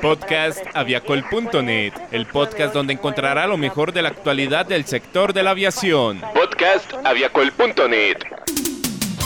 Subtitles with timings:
[0.00, 5.50] Podcast aviacol.net, el podcast donde encontrará lo mejor de la actualidad del sector de la
[5.50, 6.20] aviación.
[6.34, 8.39] Podcast aviacol.net.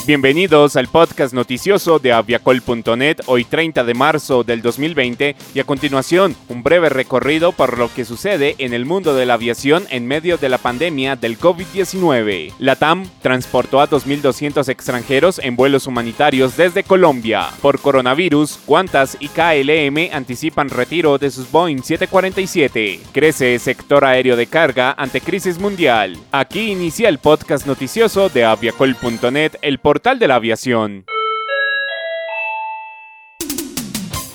[0.07, 6.37] Bienvenidos al podcast noticioso de aviacol.net, hoy 30 de marzo del 2020 y a continuación
[6.51, 10.37] un breve recorrido por lo que sucede en el mundo de la aviación en medio
[10.37, 12.53] de la pandemia del COVID-19.
[12.59, 17.49] La TAM transportó a 2.200 extranjeros en vuelos humanitarios desde Colombia.
[17.63, 23.01] Por coronavirus, Qantas y KLM anticipan retiro de sus Boeing 747.
[23.11, 26.19] Crece sector aéreo de carga ante crisis mundial.
[26.31, 31.07] Aquí inicia el podcast noticioso de aviacol.net, el portal de la aviación.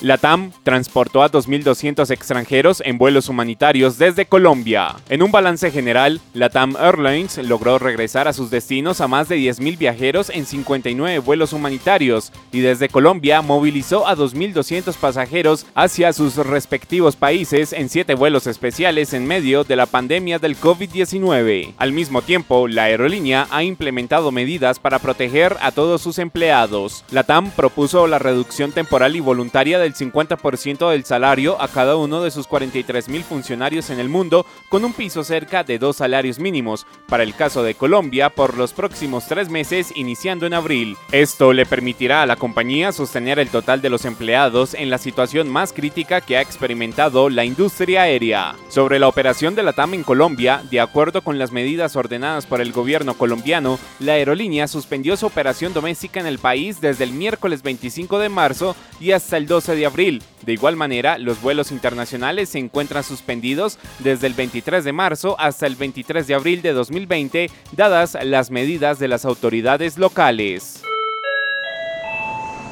[0.02, 4.96] La TAM transportó a 2.200 extranjeros en vuelos humanitarios desde Colombia.
[5.10, 9.36] En un balance general, la TAM Airlines logró regresar a sus destinos a más de
[9.36, 16.36] 10.000 viajeros en 59 vuelos humanitarios y desde Colombia movilizó a 2.200 pasajeros hacia sus
[16.36, 21.74] respectivos países en 7 vuelos especiales en medio de la pandemia del COVID-19.
[21.76, 27.04] Al mismo tiempo, la aerolínea ha implementado medidas para proteger a todos sus empleados.
[27.10, 32.22] La TAM propuso la reducción temporal y voluntaria del 50% del salario a cada uno
[32.22, 36.38] de sus 43 mil funcionarios en el mundo, con un piso cerca de dos salarios
[36.38, 40.96] mínimos, para el caso de Colombia, por los próximos tres meses iniciando en abril.
[41.12, 45.48] Esto le permitirá a la compañía sostener el total de los empleados en la situación
[45.48, 48.54] más crítica que ha experimentado la industria aérea.
[48.68, 52.60] Sobre la operación de la TAM en Colombia, de acuerdo con las medidas ordenadas por
[52.60, 57.62] el gobierno colombiano, la aerolínea suspendió su operación doméstica en el país desde el miércoles
[57.62, 60.22] 25 de marzo y hasta el 12 de abril.
[60.42, 65.66] De igual manera, los vuelos internacionales se encuentran suspendidos desde el 23 de marzo hasta
[65.66, 70.82] el 23 de abril de 2020, dadas las medidas de las autoridades locales.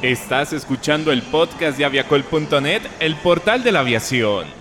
[0.01, 4.58] Estás escuchando el podcast de aviacol.net, el portal de la aviación.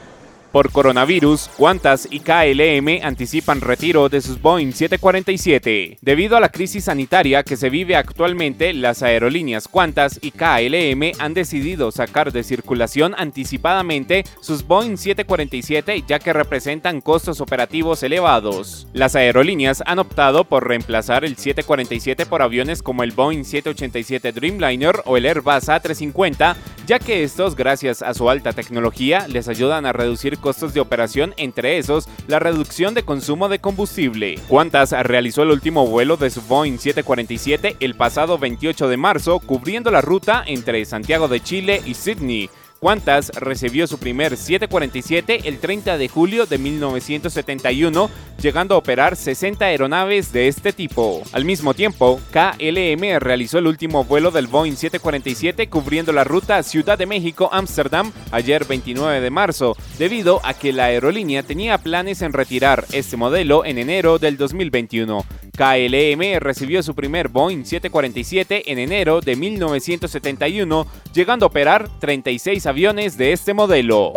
[0.52, 5.98] Por coronavirus, Qantas y KLM anticipan retiro de sus Boeing 747.
[6.00, 11.34] Debido a la crisis sanitaria que se vive actualmente, las aerolíneas Qantas y KLM han
[11.34, 18.86] decidido sacar de circulación anticipadamente sus Boeing 747 ya que representan costos operativos elevados.
[18.94, 25.02] Las aerolíneas han optado por reemplazar el 747 por aviones como el Boeing 787 Dreamliner
[25.04, 26.56] o el Airbus A350,
[26.86, 31.34] ya que estos, gracias a su alta tecnología, les ayudan a reducir costos de operación,
[31.36, 34.36] entre esos la reducción de consumo de combustible.
[34.48, 39.90] Qantas realizó el último vuelo de su Boeing 747 el pasado 28 de marzo, cubriendo
[39.90, 42.50] la ruta entre Santiago de Chile y Sydney.
[42.80, 49.64] Qantas recibió su primer 747 el 30 de julio de 1971, llegando a operar 60
[49.64, 51.22] aeronaves de este tipo.
[51.32, 56.96] Al mismo tiempo, KLM realizó el último vuelo del Boeing 747 cubriendo la ruta Ciudad
[56.96, 62.84] de México-Ámsterdam ayer 29 de marzo, debido a que la aerolínea tenía planes en retirar
[62.92, 65.24] este modelo en enero del 2021.
[65.58, 73.16] KLM recibió su primer Boeing 747 en enero de 1971, llegando a operar 36 aviones
[73.16, 74.12] de este modelo.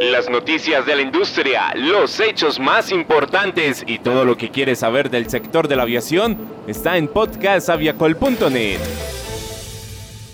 [0.00, 5.10] Las noticias de la industria, los hechos más importantes y todo lo que quieres saber
[5.10, 8.78] del sector de la aviación está en podcastaviacol.net.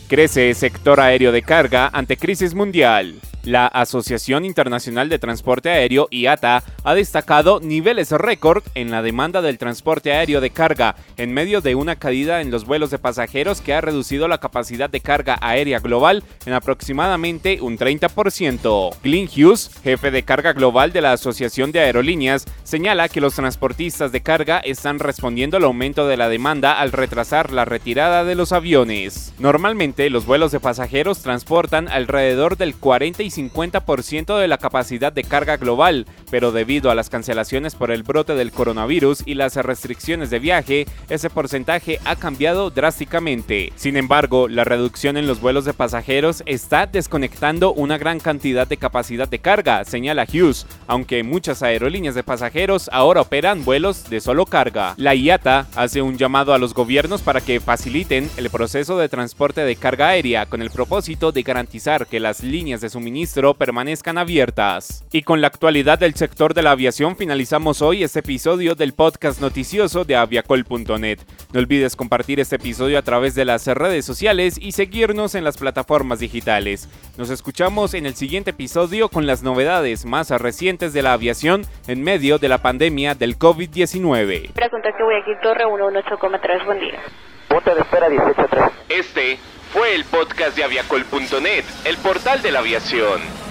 [0.08, 3.16] Crece sector aéreo de carga ante crisis mundial.
[3.46, 9.56] La Asociación Internacional de Transporte Aéreo, IATA, ha destacado niveles récord en la demanda del
[9.56, 13.72] transporte aéreo de carga en medio de una caída en los vuelos de pasajeros que
[13.72, 18.96] ha reducido la capacidad de carga aérea global en aproximadamente un 30%.
[19.04, 24.10] Glenn Hughes, jefe de carga global de la Asociación de Aerolíneas, señala que los transportistas
[24.10, 28.50] de carga están respondiendo al aumento de la demanda al retrasar la retirada de los
[28.50, 29.32] aviones.
[29.38, 35.56] Normalmente los vuelos de pasajeros transportan alrededor del 45 50% de la capacidad de carga
[35.56, 40.38] global, pero debido a las cancelaciones por el brote del coronavirus y las restricciones de
[40.38, 43.72] viaje, ese porcentaje ha cambiado drásticamente.
[43.76, 48.76] Sin embargo, la reducción en los vuelos de pasajeros está desconectando una gran cantidad de
[48.76, 54.46] capacidad de carga, señala Hughes, aunque muchas aerolíneas de pasajeros ahora operan vuelos de solo
[54.46, 54.94] carga.
[54.96, 59.62] La IATA hace un llamado a los gobiernos para que faciliten el proceso de transporte
[59.62, 65.04] de carga aérea con el propósito de garantizar que las líneas de suministro permanezcan abiertas.
[65.12, 69.40] Y con la actualidad del sector de la aviación finalizamos hoy este episodio del podcast
[69.40, 71.18] noticioso de aviacol.net.
[71.52, 75.56] No olvides compartir este episodio a través de las redes sociales y seguirnos en las
[75.56, 76.88] plataformas digitales.
[77.18, 82.02] Nos escuchamos en el siguiente episodio con las novedades más recientes de la aviación en
[82.02, 84.52] medio de la pandemia del COVID-19.
[84.52, 87.00] Pregunta que voy aquí Torre 118,3, buen día.
[87.48, 88.64] Punto de espera 183.
[88.88, 89.38] Este
[89.76, 93.45] fue el podcast de aviacol.net, el portal de la aviación.